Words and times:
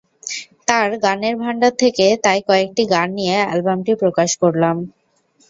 তাঁর 0.67 0.89
গানের 1.03 1.35
ভান্ডার 1.41 1.73
থেকে 1.81 2.05
তাই 2.23 2.39
কয়েকটি 2.47 2.83
গান 2.93 3.07
নিয়ে 3.17 3.37
অ্যালবামটি 3.41 3.91
প্রকাশ 4.01 4.29
করলাম। 4.41 4.75